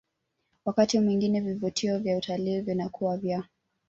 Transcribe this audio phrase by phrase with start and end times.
[0.65, 3.43] Wakati mwingine vivutio vya utalii vinakuwa vya